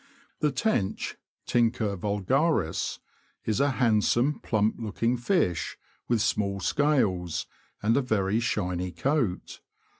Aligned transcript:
The 0.39 0.51
Tench 0.51 1.17
(Tinea 1.45 1.95
vulgaris) 1.95 2.97
is 3.45 3.59
a 3.59 3.69
handsome, 3.69 4.39
plump 4.39 4.77
looking 4.79 5.15
fish, 5.15 5.77
with 6.07 6.21
small 6.21 6.59
scales' 6.59 7.45
and 7.83 7.95
a 7.95 8.01
very 8.01 8.39
shiny 8.39 8.91
coat. 8.93 9.59